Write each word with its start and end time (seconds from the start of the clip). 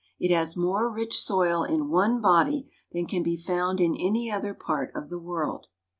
It 0.19 0.33
has 0.33 0.57
more 0.57 0.89
rich 0.89 1.15
soil 1.19 1.61
in 1.63 1.87
one 1.91 2.21
body 2.21 2.71
than 2.91 3.05
can 3.05 3.21
be 3.21 3.37
found 3.37 3.79
in 3.79 3.95
any 3.95 4.31
other 4.31 4.55
part 4.55 4.91
of 4.95 5.11
the 5.11 5.19
world. 5.19 5.67